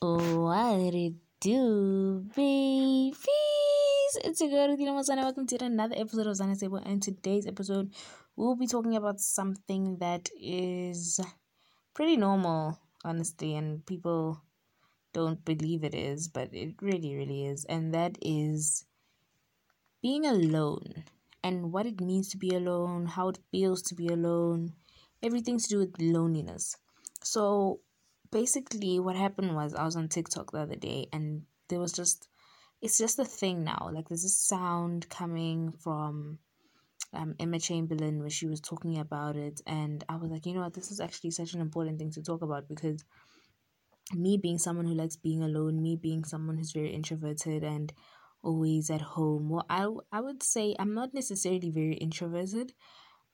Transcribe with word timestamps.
What 0.00 0.92
it 0.94 1.14
do, 1.40 2.26
babies? 2.36 3.16
It's 4.24 4.40
your 4.42 4.50
girl, 4.50 4.68
Rudina 4.76 4.92
Mazana. 4.92 5.22
Welcome 5.22 5.46
to 5.46 5.64
another 5.64 5.94
episode 5.96 6.26
of 6.26 6.36
Zana 6.36 6.58
Table. 6.58 6.76
And 6.84 7.02
today's 7.02 7.46
episode, 7.46 7.94
we'll 8.36 8.56
be 8.56 8.66
talking 8.66 8.94
about 8.94 9.20
something 9.20 9.96
that 9.98 10.28
is 10.38 11.18
pretty 11.94 12.18
normal, 12.18 12.78
honestly, 13.04 13.54
and 13.54 13.86
people 13.86 14.42
don't 15.14 15.42
believe 15.46 15.82
it 15.82 15.94
is, 15.94 16.28
but 16.28 16.52
it 16.52 16.74
really, 16.82 17.16
really 17.16 17.46
is. 17.46 17.64
And 17.64 17.94
that 17.94 18.18
is 18.20 18.84
being 20.02 20.26
alone 20.26 21.04
and 21.42 21.72
what 21.72 21.86
it 21.86 22.02
means 22.02 22.28
to 22.30 22.36
be 22.36 22.50
alone, 22.50 23.06
how 23.06 23.28
it 23.28 23.38
feels 23.50 23.80
to 23.84 23.94
be 23.94 24.08
alone, 24.08 24.74
everything 25.22 25.58
to 25.58 25.68
do 25.68 25.78
with 25.78 25.94
loneliness. 25.98 26.76
So, 27.22 27.80
basically 28.30 28.98
what 29.00 29.16
happened 29.16 29.54
was 29.54 29.74
I 29.74 29.84
was 29.84 29.96
on 29.96 30.08
TikTok 30.08 30.52
the 30.52 30.58
other 30.60 30.76
day 30.76 31.08
and 31.12 31.42
there 31.68 31.80
was 31.80 31.92
just 31.92 32.28
it's 32.82 32.98
just 32.98 33.18
a 33.18 33.24
thing 33.24 33.64
now. 33.64 33.90
Like 33.92 34.08
there's 34.08 34.24
a 34.24 34.28
sound 34.28 35.08
coming 35.08 35.72
from 35.72 36.38
um 37.12 37.34
Emma 37.38 37.58
Chamberlain 37.58 38.20
where 38.20 38.30
she 38.30 38.46
was 38.46 38.60
talking 38.60 38.98
about 38.98 39.36
it 39.36 39.60
and 39.66 40.04
I 40.08 40.16
was 40.16 40.30
like, 40.30 40.46
you 40.46 40.54
know 40.54 40.60
what, 40.60 40.74
this 40.74 40.90
is 40.90 41.00
actually 41.00 41.30
such 41.30 41.54
an 41.54 41.60
important 41.60 41.98
thing 41.98 42.10
to 42.12 42.22
talk 42.22 42.42
about 42.42 42.68
because 42.68 43.04
me 44.14 44.36
being 44.36 44.58
someone 44.58 44.86
who 44.86 44.94
likes 44.94 45.16
being 45.16 45.42
alone, 45.42 45.82
me 45.82 45.96
being 45.96 46.24
someone 46.24 46.56
who's 46.56 46.72
very 46.72 46.92
introverted 46.92 47.64
and 47.64 47.92
always 48.42 48.90
at 48.90 49.00
home. 49.00 49.48
Well, 49.48 49.66
I 49.68 49.88
I 50.12 50.20
would 50.20 50.42
say 50.42 50.76
I'm 50.78 50.94
not 50.94 51.14
necessarily 51.14 51.70
very 51.70 51.94
introverted. 51.94 52.72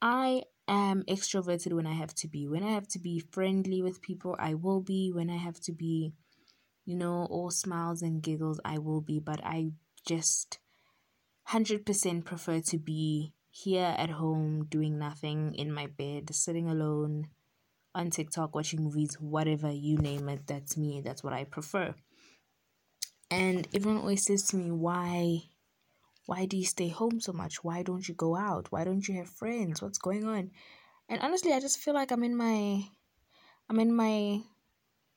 I 0.01 0.43
am 0.69 1.03
extroverted 1.09 1.73
when 1.73 1.87
I 1.87 1.93
have 1.93 2.15
to 2.17 2.29
be. 2.29 2.49
When 2.49 2.63
I 2.63 2.73
have 2.73 2.89
to 2.89 2.99
be 2.99 3.19
friendly 3.19 3.83
with 3.83 4.03
people, 4.03 4.37
I 4.39 4.55
will 4.55 4.81
be. 4.81 5.11
When 5.13 5.31
I 5.31 5.37
have 5.37 5.61
to 5.63 5.73
be, 5.73 6.13
you 6.85 6.97
know, 6.97 7.27
all 7.31 7.51
smiles 7.51 8.03
and 8.03 8.23
giggles, 8.23 8.61
I 8.65 8.79
will 8.79 9.01
be. 9.01 9.19
But 9.19 9.41
I 9.45 9.73
just 10.07 10.59
100% 11.51 12.25
prefer 12.25 12.61
to 12.61 12.79
be 12.79 13.33
here 13.51 13.95
at 13.99 14.11
home 14.11 14.67
doing 14.71 14.99
nothing 14.99 15.55
in 15.55 15.73
my 15.73 15.87
bed, 15.87 16.35
sitting 16.35 16.69
alone 16.69 17.29
on 17.95 18.11
TikTok, 18.11 18.55
watching 18.55 18.83
movies, 18.83 19.17
whatever 19.21 19.71
you 19.71 19.99
name 19.99 20.29
it. 20.29 20.47
That's 20.47 20.77
me. 20.77 21.03
That's 21.05 21.23
what 21.23 21.35
I 21.35 21.45
prefer. 21.45 21.95
And 23.31 23.69
everyone 23.75 24.01
always 24.01 24.25
says 24.25 24.45
to 24.49 24.57
me, 24.57 24.71
why 24.71 25.43
why 26.27 26.47
do 26.47 26.57
you 26.57 26.65
stay 26.65 26.89
home 26.89 27.21
so 27.21 27.33
much? 27.33 27.65
Why 27.65 27.83
don't 27.83 28.07
you 28.07 28.15
go 28.15 28.37
out? 28.37 28.71
Why 28.71 28.85
don't 28.85 29.07
you 29.07 29.17
have 29.17 29.29
friends? 29.29 29.83
What's 29.83 29.99
going 29.99 30.25
on? 30.25 30.51
And 31.09 31.21
honestly, 31.21 31.53
I 31.53 31.61
just 31.61 31.79
feel 31.79 31.95
like 31.95 32.11
I'm 32.11 32.23
in 32.23 32.37
my 32.37 32.83
I'm 33.69 33.81
in 33.81 33.95
my 33.95 34.43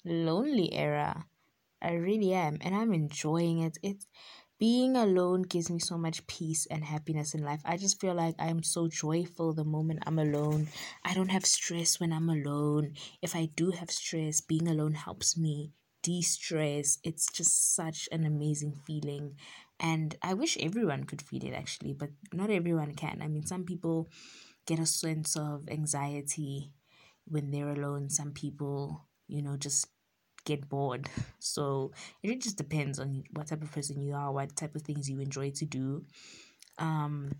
lonely 0.03 0.73
era. 0.73 1.25
I 1.81 1.93
really 1.93 2.33
am, 2.33 2.57
and 2.61 2.73
I'm 2.73 2.93
enjoying 2.93 3.59
it. 3.59 3.77
It's 3.83 4.07
being 4.57 4.95
alone 4.95 5.43
gives 5.43 5.69
me 5.69 5.79
so 5.79 5.97
much 5.97 6.25
peace 6.27 6.65
and 6.67 6.83
happiness 6.83 7.33
in 7.35 7.43
life. 7.43 7.61
I 7.65 7.77
just 7.77 7.99
feel 7.99 8.13
like 8.13 8.35
I'm 8.39 8.63
so 8.63 8.87
joyful 8.87 9.53
the 9.53 9.65
moment 9.65 10.03
I'm 10.07 10.17
alone. 10.17 10.69
I 11.03 11.13
don't 11.13 11.31
have 11.31 11.45
stress 11.45 11.99
when 11.99 12.13
I'm 12.13 12.29
alone. 12.29 12.93
If 13.21 13.35
I 13.35 13.49
do 13.55 13.71
have 13.71 13.91
stress, 13.91 14.41
being 14.41 14.67
alone 14.67 14.93
helps 14.93 15.37
me 15.37 15.73
de 16.05 16.21
stress. 16.21 16.99
It's 17.03 17.31
just 17.31 17.75
such 17.75 18.07
an 18.11 18.25
amazing 18.25 18.73
feeling. 18.85 19.35
And 19.79 20.15
I 20.21 20.33
wish 20.33 20.57
everyone 20.59 21.03
could 21.03 21.21
feel 21.21 21.43
it 21.43 21.53
actually, 21.53 21.93
but 21.93 22.09
not 22.33 22.49
everyone 22.49 22.95
can. 22.95 23.21
I 23.21 23.27
mean, 23.27 23.45
some 23.45 23.65
people 23.65 24.07
get 24.65 24.79
a 24.79 24.85
sense 24.85 25.35
of 25.35 25.69
anxiety 25.69 26.71
when 27.25 27.51
they're 27.51 27.69
alone. 27.71 28.09
Some 28.09 28.31
people, 28.31 29.05
you 29.27 29.41
know, 29.41 29.57
just 29.57 29.87
get 30.45 30.69
bored. 30.69 31.09
So 31.39 31.93
it 32.23 32.41
just 32.41 32.57
depends 32.57 32.99
on 32.99 33.23
what 33.31 33.47
type 33.47 33.63
of 33.63 33.71
person 33.71 34.01
you 34.01 34.13
are, 34.15 34.31
what 34.31 34.55
type 34.55 34.75
of 34.75 34.83
things 34.83 35.09
you 35.09 35.19
enjoy 35.19 35.51
to 35.51 35.65
do. 35.65 36.05
Um, 36.79 37.31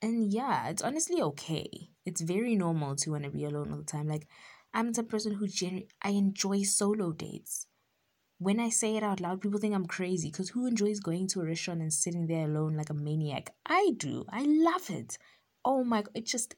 and 0.00 0.32
yeah, 0.32 0.68
it's 0.68 0.82
honestly 0.82 1.22
okay. 1.22 1.68
It's 2.04 2.20
very 2.20 2.56
normal 2.56 2.96
to 2.96 3.10
want 3.12 3.24
to 3.24 3.30
be 3.30 3.44
alone 3.44 3.70
all 3.72 3.78
the 3.78 3.84
time. 3.84 4.08
Like, 4.08 4.26
I'm 4.74 4.92
the 4.92 5.02
person 5.04 5.34
who 5.34 5.46
gen- 5.46 5.86
I 6.02 6.10
enjoy 6.10 6.62
solo 6.62 7.12
dates 7.12 7.66
when 8.42 8.58
I 8.60 8.70
say 8.70 8.96
it 8.96 9.02
out 9.02 9.20
loud, 9.20 9.40
people 9.40 9.60
think 9.60 9.74
I'm 9.74 9.86
crazy 9.86 10.30
because 10.30 10.50
who 10.50 10.66
enjoys 10.66 11.00
going 11.00 11.28
to 11.28 11.40
a 11.40 11.44
restaurant 11.44 11.80
and 11.80 11.92
sitting 11.92 12.26
there 12.26 12.46
alone 12.46 12.74
like 12.74 12.90
a 12.90 12.94
maniac? 12.94 13.54
I 13.64 13.92
do. 13.96 14.24
I 14.28 14.42
love 14.42 14.90
it. 14.90 15.18
Oh 15.64 15.84
my 15.84 16.02
god, 16.02 16.10
it 16.14 16.26
just 16.26 16.54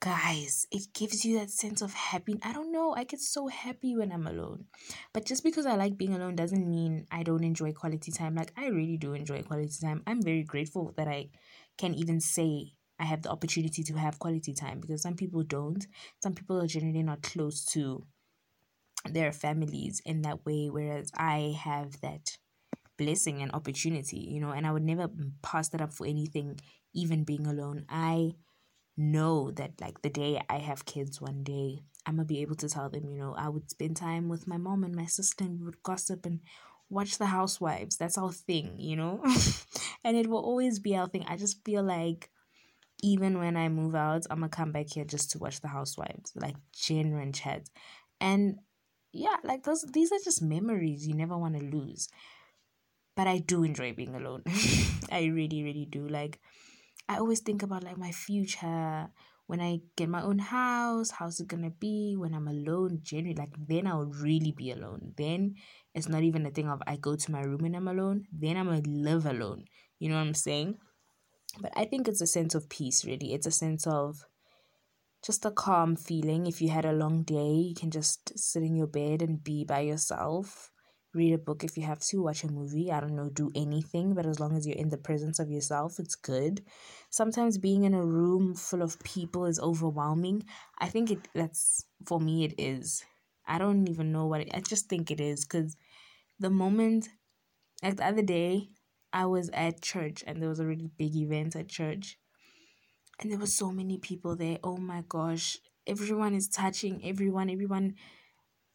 guys, 0.00 0.66
it 0.70 0.92
gives 0.92 1.24
you 1.24 1.38
that 1.38 1.50
sense 1.50 1.80
of 1.80 1.94
happiness. 1.94 2.42
I 2.44 2.52
don't 2.52 2.72
know, 2.72 2.94
I 2.94 3.04
get 3.04 3.20
so 3.20 3.46
happy 3.46 3.96
when 3.96 4.12
I'm 4.12 4.26
alone. 4.26 4.66
But 5.14 5.24
just 5.24 5.42
because 5.42 5.64
I 5.64 5.76
like 5.76 5.96
being 5.96 6.14
alone 6.14 6.36
doesn't 6.36 6.68
mean 6.68 7.06
I 7.10 7.22
don't 7.22 7.44
enjoy 7.44 7.72
quality 7.72 8.12
time. 8.12 8.34
Like 8.34 8.52
I 8.56 8.66
really 8.66 8.98
do 8.98 9.14
enjoy 9.14 9.42
quality 9.42 9.72
time. 9.80 10.02
I'm 10.06 10.22
very 10.22 10.42
grateful 10.42 10.92
that 10.98 11.08
I 11.08 11.30
can 11.78 11.94
even 11.94 12.20
say 12.20 12.72
I 12.98 13.04
have 13.04 13.22
the 13.22 13.30
opportunity 13.30 13.82
to 13.82 13.94
have 13.94 14.18
quality 14.18 14.52
time 14.52 14.80
because 14.80 15.02
some 15.02 15.16
people 15.16 15.42
don't. 15.42 15.86
Some 16.22 16.34
people 16.34 16.60
are 16.60 16.66
generally 16.66 17.02
not 17.02 17.22
close 17.22 17.64
to 17.66 18.06
their 19.10 19.32
families 19.32 20.00
in 20.04 20.22
that 20.22 20.44
way 20.46 20.68
whereas 20.70 21.10
i 21.16 21.54
have 21.58 22.00
that 22.00 22.36
blessing 22.96 23.42
and 23.42 23.52
opportunity 23.52 24.18
you 24.18 24.40
know 24.40 24.50
and 24.50 24.66
i 24.66 24.72
would 24.72 24.82
never 24.82 25.08
pass 25.42 25.68
that 25.68 25.80
up 25.80 25.92
for 25.92 26.06
anything 26.06 26.58
even 26.96 27.24
being 27.24 27.44
alone. 27.46 27.84
I 27.88 28.34
know 28.96 29.50
that 29.52 29.72
like 29.80 30.00
the 30.02 30.10
day 30.10 30.40
i 30.48 30.58
have 30.58 30.84
kids 30.84 31.20
one 31.20 31.42
day 31.42 31.80
i'm 32.06 32.14
gonna 32.14 32.24
be 32.24 32.40
able 32.42 32.54
to 32.54 32.68
tell 32.68 32.88
them 32.88 33.10
you 33.10 33.18
know 33.18 33.34
i 33.36 33.48
would 33.48 33.68
spend 33.68 33.96
time 33.96 34.28
with 34.28 34.46
my 34.46 34.56
mom 34.56 34.84
and 34.84 34.94
my 34.94 35.06
sister 35.06 35.42
and 35.44 35.58
we 35.58 35.66
would 35.66 35.82
gossip 35.82 36.24
and 36.24 36.40
watch 36.90 37.18
the 37.18 37.26
housewives. 37.26 37.96
That's 37.96 38.18
our 38.18 38.30
thing 38.30 38.74
you 38.78 38.96
know? 38.96 39.22
And 40.04 40.16
it 40.18 40.28
will 40.28 40.44
always 40.44 40.78
be 40.78 40.94
our 40.96 41.08
thing. 41.08 41.24
I 41.26 41.36
just 41.36 41.64
feel 41.64 41.82
like 41.82 42.30
even 43.02 43.38
when 43.38 43.56
i 43.56 43.68
move 43.68 43.94
out 43.94 44.24
i'm 44.30 44.38
gonna 44.38 44.48
come 44.48 44.72
back 44.72 44.86
here 44.88 45.04
just 45.04 45.30
to 45.30 45.38
watch 45.38 45.60
the 45.60 45.68
housewives 45.68 46.32
like 46.36 46.56
genuine 46.72 47.32
chat 47.32 47.68
and 48.20 48.56
yeah, 49.14 49.36
like 49.44 49.62
those 49.62 49.82
these 49.92 50.12
are 50.12 50.18
just 50.22 50.42
memories 50.42 51.06
you 51.06 51.14
never 51.14 51.38
want 51.38 51.56
to 51.56 51.64
lose. 51.64 52.08
But 53.16 53.28
I 53.28 53.38
do 53.38 53.62
enjoy 53.62 53.92
being 53.92 54.14
alone. 54.14 54.42
I 55.10 55.26
really, 55.26 55.62
really 55.62 55.86
do. 55.88 56.06
Like 56.08 56.40
I 57.08 57.18
always 57.18 57.40
think 57.40 57.62
about 57.62 57.84
like 57.84 57.96
my 57.96 58.10
future 58.10 59.08
when 59.46 59.60
I 59.60 59.80
get 59.96 60.08
my 60.08 60.22
own 60.22 60.38
house, 60.38 61.10
how's 61.10 61.38
it 61.38 61.48
gonna 61.48 61.70
be 61.70 62.16
when 62.16 62.34
I'm 62.34 62.48
alone? 62.48 63.00
Generally, 63.02 63.36
like 63.36 63.54
then 63.68 63.86
I'll 63.86 64.06
really 64.06 64.52
be 64.52 64.70
alone. 64.70 65.12
Then 65.16 65.56
it's 65.94 66.08
not 66.08 66.22
even 66.22 66.46
a 66.46 66.50
thing 66.50 66.68
of 66.68 66.82
I 66.86 66.96
go 66.96 67.14
to 67.14 67.32
my 67.32 67.42
room 67.42 67.64
and 67.64 67.76
I'm 67.76 67.88
alone. 67.88 68.26
Then 68.32 68.56
I'm 68.56 68.66
gonna 68.66 68.82
live 68.86 69.26
alone. 69.26 69.64
You 69.98 70.08
know 70.08 70.16
what 70.16 70.26
I'm 70.26 70.34
saying? 70.34 70.78
But 71.60 71.72
I 71.76 71.84
think 71.84 72.08
it's 72.08 72.20
a 72.20 72.26
sense 72.26 72.54
of 72.54 72.68
peace, 72.68 73.04
really. 73.04 73.34
It's 73.34 73.46
a 73.46 73.52
sense 73.52 73.86
of 73.86 74.24
just 75.24 75.46
a 75.46 75.50
calm 75.50 75.96
feeling. 75.96 76.46
If 76.46 76.60
you 76.60 76.68
had 76.68 76.84
a 76.84 76.92
long 76.92 77.22
day, 77.22 77.54
you 77.54 77.74
can 77.74 77.90
just 77.90 78.38
sit 78.38 78.62
in 78.62 78.76
your 78.76 78.86
bed 78.86 79.22
and 79.22 79.42
be 79.42 79.64
by 79.64 79.80
yourself. 79.80 80.70
Read 81.14 81.32
a 81.32 81.38
book 81.38 81.64
if 81.64 81.76
you 81.76 81.84
have 81.84 82.00
to, 82.00 82.22
watch 82.22 82.44
a 82.44 82.50
movie, 82.50 82.90
I 82.90 83.00
don't 83.00 83.14
know, 83.16 83.30
do 83.30 83.50
anything, 83.54 84.14
but 84.14 84.26
as 84.26 84.40
long 84.40 84.56
as 84.56 84.66
you're 84.66 84.76
in 84.76 84.90
the 84.90 84.98
presence 84.98 85.38
of 85.38 85.48
yourself, 85.48 85.98
it's 86.00 86.16
good. 86.16 86.62
Sometimes 87.08 87.56
being 87.56 87.84
in 87.84 87.94
a 87.94 88.04
room 88.04 88.54
full 88.54 88.82
of 88.82 89.02
people 89.04 89.46
is 89.46 89.60
overwhelming. 89.60 90.44
I 90.78 90.88
think 90.88 91.10
it 91.12 91.28
that's 91.34 91.86
for 92.04 92.20
me 92.20 92.44
it 92.44 92.54
is. 92.58 93.04
I 93.46 93.58
don't 93.58 93.88
even 93.88 94.12
know 94.12 94.26
what 94.26 94.40
it, 94.40 94.50
I 94.52 94.60
just 94.60 94.88
think 94.88 95.10
it 95.10 95.20
is 95.20 95.44
cuz 95.44 95.76
the 96.40 96.50
moment 96.50 97.08
like 97.82 97.96
the 97.96 98.06
other 98.06 98.22
day 98.22 98.70
I 99.12 99.26
was 99.26 99.50
at 99.50 99.82
church 99.82 100.24
and 100.26 100.42
there 100.42 100.48
was 100.48 100.60
a 100.60 100.66
really 100.66 100.90
big 100.98 101.14
event 101.16 101.54
at 101.56 101.68
church 101.68 102.18
and 103.20 103.30
there 103.30 103.38
were 103.38 103.46
so 103.46 103.70
many 103.70 103.98
people 103.98 104.36
there. 104.36 104.58
Oh 104.62 104.76
my 104.76 105.04
gosh. 105.08 105.58
Everyone 105.86 106.34
is 106.34 106.48
touching 106.48 107.00
everyone. 107.04 107.50
Everyone 107.50 107.94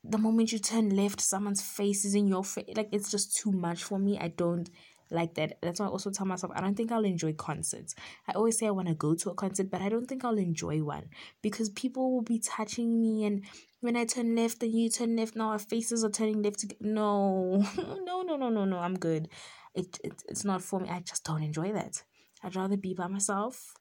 the 0.03 0.17
moment 0.17 0.51
you 0.51 0.59
turn 0.59 0.95
left, 0.95 1.19
someone's 1.19 1.61
face 1.61 2.06
is 2.06 2.15
in 2.15 2.27
your 2.27 2.44
face. 2.44 2.69
Like 2.75 2.89
it's 2.91 3.12
just 3.12 3.36
too 3.36 3.51
much 3.51 3.83
for 3.83 4.00
me. 4.00 4.18
I 4.18 4.30
don't 4.30 4.69
like 5.12 5.33
that. 5.36 5.57
That's 5.62 5.80
why 5.80 5.88
I 5.88 5.89
also 5.89 6.12
tell 6.12 6.25
myself 6.25 6.53
I 6.56 6.62
don't 6.62 6.75
think 6.75 6.91
I'll 6.91 7.03
enjoy 7.03 7.33
concerts. 7.33 7.95
I 8.27 8.33
always 8.33 8.57
say 8.57 8.68
I 8.68 8.71
want 8.71 8.88
to 8.88 8.94
go 8.94 9.15
to 9.15 9.31
a 9.31 9.33
concert, 9.33 9.69
but 9.69 9.81
I 9.81 9.89
don't 9.89 10.06
think 10.06 10.24
I'll 10.24 10.38
enjoy 10.38 10.83
one 10.83 11.09
because 11.41 11.69
people 11.69 12.13
will 12.13 12.21
be 12.21 12.39
touching 12.39 13.01
me 13.01 13.25
and 13.25 13.44
when 13.81 13.95
I 13.95 14.06
turn 14.06 14.36
left 14.36 14.62
and 14.62 14.74
you 14.74 14.89
turn 14.89 15.15
left, 15.15 15.36
now 15.36 15.51
our 15.51 15.59
faces 15.59 16.03
are 16.03 16.09
turning 16.09 16.41
left. 16.41 16.65
No, 16.81 17.65
no, 17.77 18.21
no, 18.21 18.36
no, 18.36 18.50
no, 18.50 18.65
no. 18.65 18.77
I'm 18.77 18.97
good. 18.97 19.30
It, 19.74 20.00
it 20.03 20.24
it's 20.27 20.45
not 20.45 20.62
for 20.62 20.80
me. 20.80 20.89
I 20.89 21.00
just 21.00 21.24
don't 21.24 21.44
enjoy 21.44 21.71
that. 21.74 22.03
I'd 22.44 22.56
rather 22.56 22.77
be 22.77 22.94
by 22.94 23.07
myself 23.07 23.74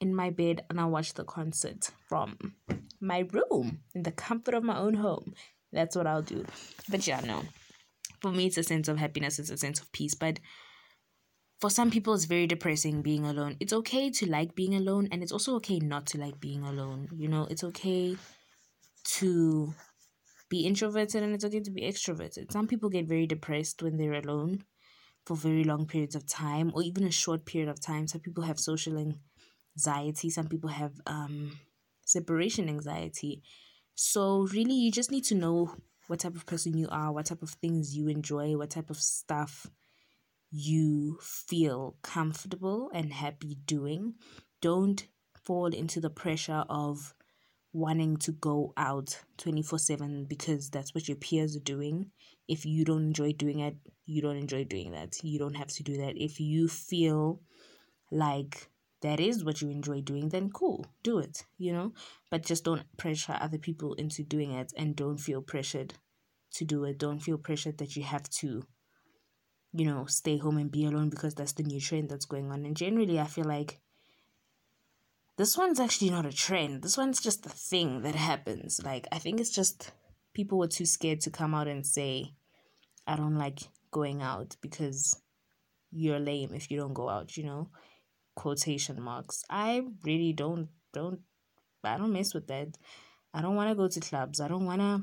in 0.00 0.14
my 0.14 0.30
bed 0.30 0.64
and 0.68 0.80
I 0.80 0.84
watch 0.84 1.14
the 1.14 1.24
concert 1.24 1.90
from 2.08 2.54
my 3.00 3.26
room 3.32 3.80
in 3.94 4.02
the 4.02 4.12
comfort 4.12 4.54
of 4.54 4.64
my 4.64 4.78
own 4.78 4.94
home. 4.94 5.34
That's 5.72 5.96
what 5.96 6.06
I'll 6.06 6.22
do. 6.22 6.44
But 6.88 7.06
yeah, 7.06 7.20
no. 7.20 7.42
For 8.20 8.30
me, 8.30 8.46
it's 8.46 8.58
a 8.58 8.62
sense 8.62 8.88
of 8.88 8.98
happiness, 8.98 9.38
it's 9.38 9.50
a 9.50 9.56
sense 9.56 9.80
of 9.80 9.92
peace. 9.92 10.14
But 10.14 10.40
for 11.60 11.70
some 11.70 11.90
people, 11.90 12.14
it's 12.14 12.24
very 12.24 12.46
depressing 12.46 13.02
being 13.02 13.24
alone. 13.24 13.56
It's 13.60 13.72
okay 13.72 14.10
to 14.10 14.30
like 14.30 14.54
being 14.54 14.74
alone, 14.74 15.08
and 15.10 15.22
it's 15.22 15.32
also 15.32 15.54
okay 15.56 15.78
not 15.78 16.06
to 16.08 16.18
like 16.18 16.40
being 16.40 16.62
alone. 16.62 17.08
You 17.14 17.28
know, 17.28 17.46
it's 17.50 17.64
okay 17.64 18.16
to 19.18 19.74
be 20.48 20.66
introverted 20.66 21.22
and 21.22 21.34
it's 21.34 21.44
okay 21.44 21.60
to 21.60 21.70
be 21.70 21.82
extroverted. 21.82 22.52
Some 22.52 22.66
people 22.66 22.88
get 22.88 23.06
very 23.06 23.26
depressed 23.26 23.82
when 23.82 23.96
they're 23.96 24.14
alone 24.14 24.64
for 25.24 25.36
very 25.36 25.64
long 25.64 25.86
periods 25.86 26.14
of 26.14 26.26
time 26.26 26.70
or 26.74 26.82
even 26.82 27.04
a 27.04 27.10
short 27.10 27.44
period 27.44 27.68
of 27.68 27.80
time. 27.80 28.06
Some 28.06 28.20
people 28.20 28.44
have 28.44 28.60
social 28.60 28.96
anxiety, 29.76 30.30
some 30.30 30.48
people 30.48 30.70
have 30.70 30.92
um 31.06 31.58
separation 32.04 32.68
anxiety. 32.68 33.42
So 33.94 34.46
really 34.52 34.74
you 34.74 34.90
just 34.90 35.10
need 35.10 35.24
to 35.24 35.34
know 35.34 35.74
what 36.06 36.20
type 36.20 36.36
of 36.36 36.46
person 36.46 36.76
you 36.76 36.88
are, 36.90 37.12
what 37.12 37.26
type 37.26 37.42
of 37.42 37.50
things 37.50 37.96
you 37.96 38.08
enjoy, 38.08 38.56
what 38.56 38.70
type 38.70 38.90
of 38.90 38.98
stuff 38.98 39.66
you 40.50 41.18
feel 41.20 41.96
comfortable 42.02 42.90
and 42.94 43.12
happy 43.12 43.56
doing. 43.66 44.14
Don't 44.62 45.06
fall 45.44 45.66
into 45.66 46.00
the 46.00 46.10
pressure 46.10 46.64
of 46.68 47.14
wanting 47.72 48.16
to 48.16 48.32
go 48.32 48.72
out 48.76 49.20
24 49.36 49.78
7 49.78 50.24
because 50.24 50.70
that's 50.70 50.94
what 50.94 51.08
your 51.08 51.16
peers 51.16 51.56
are 51.56 51.60
doing. 51.60 52.10
If 52.48 52.64
you 52.64 52.84
don't 52.84 53.02
enjoy 53.02 53.32
doing 53.32 53.60
it, 53.60 53.76
you 54.06 54.22
don't 54.22 54.36
enjoy 54.36 54.64
doing 54.64 54.92
that. 54.92 55.22
You 55.22 55.38
don't 55.38 55.56
have 55.56 55.68
to 55.68 55.82
do 55.82 55.96
that. 55.98 56.16
If 56.16 56.40
you 56.40 56.68
feel 56.68 57.40
like 58.10 58.70
that 59.02 59.20
is 59.20 59.44
what 59.44 59.60
you 59.60 59.68
enjoy 59.70 60.00
doing, 60.00 60.30
then 60.30 60.50
cool, 60.50 60.86
do 61.02 61.18
it, 61.18 61.44
you 61.58 61.72
know? 61.72 61.92
But 62.30 62.44
just 62.44 62.64
don't 62.64 62.84
pressure 62.96 63.36
other 63.38 63.58
people 63.58 63.94
into 63.94 64.22
doing 64.22 64.52
it 64.52 64.72
and 64.76 64.96
don't 64.96 65.18
feel 65.18 65.42
pressured 65.42 65.94
to 66.54 66.64
do 66.64 66.84
it. 66.84 66.98
Don't 66.98 67.20
feel 67.20 67.38
pressured 67.38 67.78
that 67.78 67.96
you 67.96 68.02
have 68.02 68.28
to, 68.30 68.62
you 69.72 69.84
know, 69.86 70.06
stay 70.06 70.38
home 70.38 70.56
and 70.56 70.70
be 70.70 70.86
alone 70.86 71.10
because 71.10 71.34
that's 71.34 71.52
the 71.52 71.62
new 71.62 71.80
trend 71.80 72.08
that's 72.08 72.24
going 72.24 72.50
on. 72.50 72.64
And 72.64 72.76
generally, 72.76 73.20
I 73.20 73.26
feel 73.26 73.44
like 73.44 73.80
this 75.36 75.56
one's 75.56 75.80
actually 75.80 76.10
not 76.10 76.24
a 76.24 76.32
trend. 76.32 76.82
This 76.82 76.96
one's 76.96 77.20
just 77.20 77.44
a 77.44 77.50
thing 77.50 78.02
that 78.02 78.14
happens. 78.14 78.80
Like, 78.82 79.06
I 79.12 79.18
think 79.18 79.40
it's 79.40 79.54
just 79.54 79.92
people 80.32 80.58
were 80.58 80.68
too 80.68 80.86
scared 80.86 81.20
to 81.22 81.30
come 81.30 81.54
out 81.54 81.68
and 81.68 81.86
say, 81.86 82.32
I 83.06 83.16
don't 83.16 83.36
like 83.36 83.60
going 83.90 84.22
out 84.22 84.56
because 84.62 85.20
you're 85.92 86.18
lame 86.18 86.54
if 86.54 86.70
you 86.70 86.78
don't 86.78 86.94
go 86.94 87.08
out, 87.10 87.36
you 87.36 87.44
know? 87.44 87.68
Quotation 88.36 89.02
marks. 89.02 89.42
I 89.50 89.82
really 90.04 90.32
don't, 90.32 90.68
don't, 90.92 91.20
I 91.82 91.98
don't 91.98 92.12
mess 92.12 92.34
with 92.34 92.46
that. 92.46 92.76
I 93.34 93.42
don't 93.42 93.56
want 93.56 93.70
to 93.70 93.74
go 93.74 93.88
to 93.88 94.00
clubs. 94.00 94.40
I 94.40 94.48
don't 94.48 94.66
want 94.66 94.80
to 94.80 95.02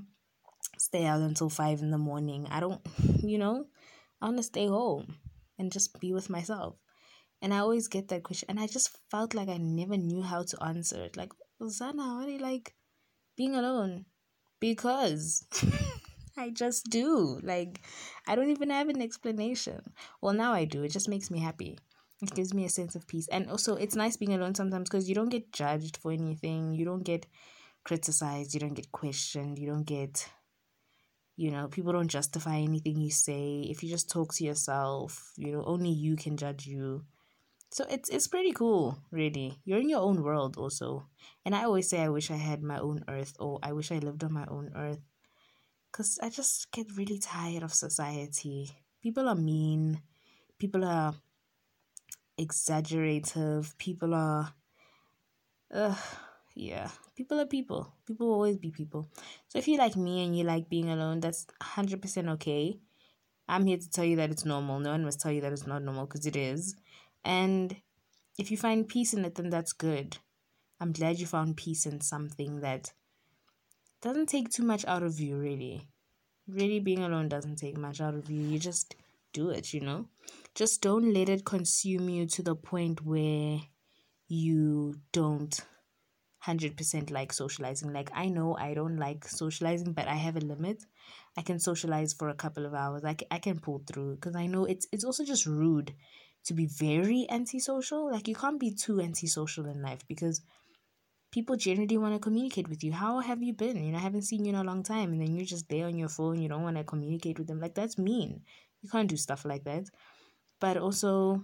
stay 0.77 1.05
out 1.05 1.21
until 1.21 1.49
five 1.49 1.81
in 1.81 1.91
the 1.91 1.97
morning. 1.97 2.47
I 2.49 2.59
don't, 2.59 2.81
you 3.21 3.37
know, 3.37 3.65
I 4.21 4.25
want 4.25 4.37
to 4.37 4.43
stay 4.43 4.67
home 4.67 5.17
and 5.59 5.71
just 5.71 5.99
be 5.99 6.13
with 6.13 6.29
myself. 6.29 6.75
And 7.41 7.53
I 7.53 7.59
always 7.59 7.89
get 7.89 8.07
that 8.07 8.23
question. 8.23 8.47
And 8.49 8.59
I 8.59 8.67
just 8.67 8.97
felt 9.11 9.33
like 9.33 9.49
I 9.49 9.57
never 9.57 9.97
knew 9.97 10.21
how 10.21 10.43
to 10.43 10.63
answer 10.63 11.03
it. 11.03 11.17
Like, 11.17 11.33
Zana, 11.61 12.19
why 12.19 12.25
do 12.25 12.31
you 12.31 12.39
like 12.39 12.73
being 13.35 13.55
alone? 13.55 14.05
Because 14.59 15.45
I 16.37 16.51
just 16.51 16.89
do. 16.89 17.39
Like, 17.43 17.81
I 18.27 18.35
don't 18.35 18.49
even 18.49 18.69
have 18.69 18.89
an 18.89 19.01
explanation. 19.01 19.81
Well, 20.21 20.33
now 20.33 20.53
I 20.53 20.65
do. 20.65 20.83
It 20.83 20.91
just 20.91 21.09
makes 21.09 21.29
me 21.29 21.39
happy. 21.39 21.77
It 22.21 22.33
gives 22.33 22.53
me 22.53 22.65
a 22.65 22.69
sense 22.69 22.95
of 22.95 23.07
peace. 23.07 23.27
And 23.27 23.49
also, 23.49 23.75
it's 23.75 23.95
nice 23.95 24.17
being 24.17 24.33
alone 24.33 24.55
sometimes 24.55 24.89
because 24.89 25.09
you 25.09 25.15
don't 25.15 25.29
get 25.29 25.51
judged 25.51 25.97
for 25.97 26.11
anything. 26.11 26.73
You 26.73 26.85
don't 26.85 27.03
get 27.03 27.25
criticized. 27.83 28.53
You 28.53 28.59
don't 28.59 28.73
get 28.75 28.91
questioned. 28.91 29.59
You 29.59 29.67
don't 29.67 29.83
get, 29.85 30.29
you 31.35 31.51
know, 31.51 31.67
people 31.67 31.91
don't 31.93 32.07
justify 32.07 32.57
anything 32.57 32.99
you 33.01 33.11
say. 33.11 33.67
If 33.69 33.83
you 33.83 33.89
just 33.89 34.09
talk 34.09 34.33
to 34.35 34.43
yourself, 34.43 35.33
you 35.37 35.51
know, 35.51 35.63
only 35.65 35.89
you 35.89 36.15
can 36.15 36.37
judge 36.37 36.65
you. 36.65 37.05
So 37.71 37.85
it's 37.89 38.09
it's 38.09 38.27
pretty 38.27 38.51
cool, 38.53 38.99
really. 39.11 39.59
You're 39.65 39.79
in 39.79 39.89
your 39.89 40.01
own 40.01 40.21
world 40.23 40.57
also. 40.57 41.07
And 41.43 41.55
I 41.55 41.63
always 41.63 41.89
say 41.89 42.01
I 42.01 42.09
wish 42.09 42.29
I 42.29 42.35
had 42.35 42.61
my 42.61 42.77
own 42.77 43.03
earth 43.07 43.35
or 43.39 43.59
I 43.63 43.73
wish 43.73 43.91
I 43.91 43.97
lived 43.97 44.23
on 44.23 44.31
my 44.33 44.45
own 44.47 44.71
earth. 44.75 45.01
Cuz 45.91 46.19
I 46.21 46.29
just 46.29 46.71
get 46.71 46.95
really 46.95 47.17
tired 47.19 47.63
of 47.63 47.73
society. 47.73 48.71
People 49.01 49.27
are 49.27 49.35
mean. 49.35 50.01
People 50.59 50.85
are 50.85 51.15
exaggerative. 52.37 53.77
People 53.77 54.13
are 54.13 54.53
uh 55.73 55.95
yeah. 56.55 56.89
People 57.15 57.39
are 57.39 57.45
people. 57.45 57.93
People 58.05 58.27
will 58.27 58.35
always 58.35 58.57
be 58.57 58.71
people. 58.71 59.09
So 59.47 59.57
if 59.59 59.67
you 59.67 59.77
like 59.77 59.95
me 59.95 60.23
and 60.23 60.37
you 60.37 60.43
like 60.43 60.69
being 60.69 60.89
alone, 60.89 61.19
that's 61.19 61.45
100% 61.61 62.29
okay. 62.33 62.79
I'm 63.47 63.65
here 63.65 63.77
to 63.77 63.89
tell 63.89 64.05
you 64.05 64.15
that 64.17 64.31
it's 64.31 64.45
normal. 64.45 64.79
No 64.79 64.91
one 64.91 65.03
must 65.03 65.19
tell 65.19 65.31
you 65.31 65.41
that 65.41 65.51
it's 65.51 65.67
not 65.67 65.81
normal 65.81 66.05
because 66.05 66.25
it 66.25 66.35
is. 66.35 66.75
And 67.25 67.75
if 68.37 68.51
you 68.51 68.57
find 68.57 68.87
peace 68.87 69.13
in 69.13 69.25
it, 69.25 69.35
then 69.35 69.49
that's 69.49 69.73
good. 69.73 70.17
I'm 70.79 70.91
glad 70.91 71.19
you 71.19 71.25
found 71.25 71.57
peace 71.57 71.85
in 71.85 72.01
something 72.01 72.61
that 72.61 72.91
doesn't 74.01 74.27
take 74.27 74.49
too 74.49 74.63
much 74.63 74.85
out 74.85 75.03
of 75.03 75.19
you, 75.19 75.37
really. 75.37 75.87
Really, 76.47 76.79
being 76.79 77.03
alone 77.03 77.29
doesn't 77.29 77.55
take 77.55 77.77
much 77.77 78.01
out 78.01 78.15
of 78.15 78.29
you. 78.29 78.41
You 78.41 78.59
just 78.59 78.95
do 79.33 79.49
it, 79.49 79.73
you 79.73 79.81
know? 79.81 80.07
Just 80.55 80.81
don't 80.81 81.13
let 81.13 81.29
it 81.29 81.45
consume 81.45 82.09
you 82.09 82.25
to 82.27 82.43
the 82.43 82.55
point 82.55 83.03
where 83.05 83.59
you 84.27 84.95
don't 85.11 85.59
100% 86.45 87.11
like 87.11 87.33
socializing. 87.33 87.93
Like, 87.93 88.11
I 88.13 88.29
know 88.29 88.55
I 88.57 88.73
don't 88.73 88.97
like 88.97 89.27
socializing, 89.27 89.93
but 89.93 90.07
I 90.07 90.15
have 90.15 90.35
a 90.35 90.41
limit. 90.41 90.83
I 91.37 91.41
can 91.41 91.59
socialize 91.59 92.13
for 92.13 92.29
a 92.29 92.35
couple 92.35 92.65
of 92.65 92.73
hours. 92.73 93.03
I, 93.03 93.15
I 93.31 93.39
can 93.39 93.59
pull 93.59 93.83
through 93.87 94.15
because 94.15 94.35
I 94.35 94.47
know 94.47 94.65
it's 94.65 94.87
it's 94.91 95.03
also 95.03 95.23
just 95.25 95.45
rude 95.45 95.93
to 96.45 96.53
be 96.53 96.67
very 96.67 97.25
antisocial. 97.29 98.11
Like 98.11 98.27
you 98.27 98.35
can't 98.35 98.59
be 98.59 98.71
too 98.71 98.99
antisocial 98.99 99.65
in 99.65 99.81
life 99.81 100.05
because 100.07 100.41
people 101.31 101.55
generally 101.55 101.97
want 101.97 102.13
to 102.13 102.19
communicate 102.19 102.69
with 102.69 102.83
you. 102.83 102.91
How 102.91 103.19
have 103.19 103.41
you 103.41 103.53
been? 103.53 103.83
You 103.83 103.91
know, 103.93 103.97
I 103.97 104.01
haven't 104.01 104.23
seen 104.23 104.45
you 104.45 104.49
in 104.49 104.59
a 104.59 104.63
long 104.63 104.83
time, 104.83 105.13
and 105.13 105.21
then 105.21 105.35
you're 105.35 105.45
just 105.45 105.69
there 105.69 105.87
on 105.87 105.97
your 105.97 106.09
phone. 106.09 106.41
You 106.41 106.49
don't 106.49 106.63
want 106.63 106.77
to 106.77 106.83
communicate 106.83 107.39
with 107.39 107.47
them. 107.47 107.59
Like 107.59 107.73
that's 107.73 107.97
mean. 107.97 108.41
You 108.83 108.89
can't 108.89 109.09
do 109.09 109.17
stuff 109.17 109.45
like 109.45 109.63
that. 109.63 109.85
But 110.59 110.77
also, 110.77 111.41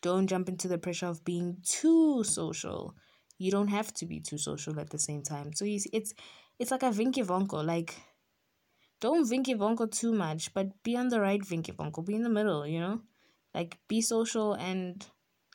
don't 0.00 0.28
jump 0.28 0.48
into 0.48 0.68
the 0.68 0.78
pressure 0.78 1.06
of 1.06 1.24
being 1.24 1.56
too 1.64 2.22
social. 2.22 2.94
You 3.38 3.50
don't 3.50 3.68
have 3.68 3.92
to 3.94 4.06
be 4.06 4.20
too 4.20 4.38
social 4.38 4.78
at 4.78 4.90
the 4.90 4.98
same 4.98 5.22
time. 5.22 5.52
So 5.52 5.64
you 5.64 5.80
see, 5.80 5.90
it's 5.92 6.14
it's 6.60 6.70
like 6.70 6.84
a 6.84 6.90
vinky 6.90 7.24
vonko. 7.24 7.64
Like, 7.64 7.96
don't 9.00 9.28
vinky 9.28 9.56
vonko 9.56 9.90
too 9.90 10.12
much, 10.12 10.54
but 10.54 10.82
be 10.84 10.96
on 10.96 11.08
the 11.08 11.20
right 11.20 11.42
vinky 11.42 11.74
vonko. 11.74 12.06
Be 12.06 12.14
in 12.14 12.22
the 12.22 12.30
middle. 12.30 12.64
You 12.64 12.78
know 12.78 13.00
like 13.54 13.78
be 13.88 14.00
social 14.00 14.54
and 14.54 15.06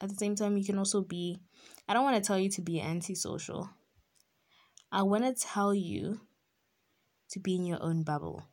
at 0.02 0.10
the 0.10 0.16
same 0.16 0.36
time 0.36 0.58
you 0.58 0.66
can 0.66 0.78
also 0.78 1.02
be 1.02 1.40
I 1.88 1.94
don't 1.94 2.04
want 2.04 2.22
to 2.22 2.28
tell 2.28 2.40
you 2.40 2.50
to 2.52 2.62
be 2.62 2.80
antisocial. 2.80 3.69
I 4.92 5.04
want 5.04 5.26
to 5.26 5.34
tell 5.34 5.74
you 5.74 6.22
to 7.31 7.40
be 7.40 7.56
in 7.56 7.66
your 7.66 7.81
own 7.81 8.04
bubble. 8.04 8.44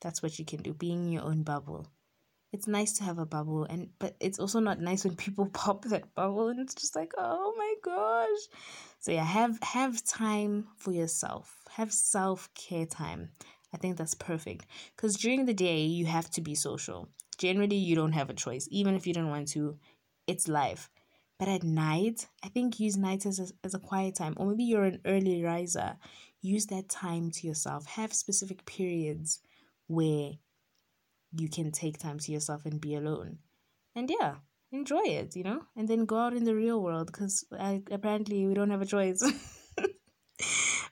That's 0.00 0.22
what 0.22 0.38
you 0.38 0.44
can 0.44 0.62
do. 0.62 0.72
Being 0.74 1.10
your 1.12 1.22
own 1.24 1.42
bubble. 1.42 1.86
It's 2.52 2.66
nice 2.66 2.92
to 2.94 3.04
have 3.04 3.18
a 3.18 3.26
bubble 3.26 3.64
and 3.64 3.90
but 4.00 4.16
it's 4.18 4.40
also 4.40 4.58
not 4.58 4.80
nice 4.80 5.04
when 5.04 5.14
people 5.14 5.46
pop 5.52 5.84
that 5.84 6.14
bubble 6.14 6.48
and 6.48 6.58
it's 6.60 6.74
just 6.74 6.96
like, 6.96 7.12
"Oh 7.16 7.54
my 7.56 7.74
gosh." 7.84 8.40
So 8.98 9.12
yeah, 9.12 9.24
have 9.24 9.58
have 9.62 10.04
time 10.04 10.66
for 10.76 10.92
yourself. 10.92 11.62
Have 11.70 11.92
self-care 11.92 12.86
time. 12.86 13.30
I 13.72 13.76
think 13.76 13.96
that's 13.96 14.14
perfect 14.14 14.66
cuz 14.96 15.16
during 15.16 15.46
the 15.46 15.54
day 15.54 15.84
you 15.84 16.06
have 16.06 16.28
to 16.30 16.40
be 16.40 16.54
social 16.56 17.08
generally 17.40 17.76
you 17.76 17.96
don't 17.96 18.12
have 18.12 18.28
a 18.30 18.34
choice 18.34 18.68
even 18.70 18.94
if 18.94 19.06
you 19.06 19.14
don't 19.14 19.30
want 19.30 19.48
to 19.48 19.78
it's 20.26 20.46
life 20.46 20.90
but 21.38 21.48
at 21.48 21.62
night 21.62 22.26
i 22.44 22.48
think 22.48 22.78
use 22.78 22.96
nights 22.96 23.24
as 23.26 23.38
a, 23.40 23.46
as 23.64 23.74
a 23.74 23.78
quiet 23.78 24.14
time 24.14 24.34
or 24.36 24.46
maybe 24.46 24.64
you're 24.64 24.84
an 24.84 25.00
early 25.06 25.42
riser 25.42 25.96
use 26.42 26.66
that 26.66 26.88
time 26.88 27.30
to 27.30 27.46
yourself 27.46 27.86
have 27.86 28.12
specific 28.12 28.64
periods 28.66 29.40
where 29.90 30.32
you 31.36 31.48
can 31.48 31.70
take 31.72 31.98
time 31.98 32.18
to 32.18 32.32
yourself 32.32 32.64
and 32.64 32.80
be 32.80 32.94
alone 32.94 33.38
and 33.96 34.10
yeah 34.10 34.34
enjoy 34.72 35.02
it 35.04 35.34
you 35.34 35.42
know 35.42 35.62
and 35.76 35.88
then 35.88 36.04
go 36.04 36.16
out 36.16 36.32
in 36.32 36.44
the 36.44 36.54
real 36.54 36.80
world 36.82 37.06
because 37.06 37.44
apparently 37.90 38.46
we 38.46 38.54
don't 38.54 38.70
have 38.70 38.82
a 38.82 38.86
choice 38.86 39.20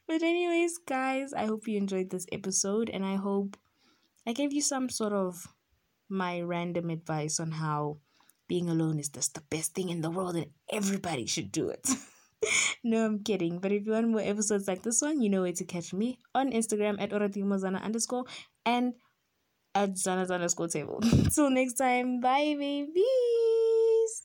but 0.09 0.23
anyways 0.23 0.79
guys 0.87 1.33
i 1.33 1.47
hope 1.47 1.69
you 1.69 1.77
enjoyed 1.77 2.11
this 2.11 2.27
episode 2.33 2.91
and 2.91 3.05
i 3.05 3.15
hope 3.15 3.57
i 4.27 4.33
gave 4.33 4.53
you 4.53 4.63
some 4.63 4.89
sort 4.89 5.13
of 5.13 5.47
my 6.09 6.41
random 6.41 6.91
advice 6.91 7.39
on 7.39 7.53
how 7.53 7.99
being 8.49 8.69
alone 8.69 8.99
is 8.99 9.11
just 9.11 9.35
the 9.35 9.43
best 9.51 9.75
thing 9.75 9.91
in 9.91 10.01
the 10.01 10.11
world 10.11 10.35
and 10.35 10.47
everybody 10.73 11.27
should 11.27 11.53
do 11.53 11.69
it. 11.69 11.87
no, 12.85 13.05
I'm 13.05 13.23
kidding. 13.23 13.59
But 13.59 13.73
if 13.73 13.87
you 13.87 13.93
want 13.93 14.09
more 14.09 14.21
episodes 14.21 14.67
like 14.67 14.83
this 14.83 15.03
one, 15.03 15.21
you 15.21 15.29
know 15.29 15.43
where 15.43 15.53
to 15.53 15.65
catch 15.65 15.93
me 15.93 16.19
on 16.35 16.51
Instagram 16.51 17.01
at 17.01 17.11
oratimozana 17.11 17.83
underscore 17.83 18.25
and 18.69 18.95
at 19.75 19.91
zana's 19.95 20.31
underscore 20.31 20.69
table. 20.69 21.01
Till 21.35 21.51
next 21.51 21.75
time, 21.75 22.21
bye 22.21 22.55
baby. 22.59 23.05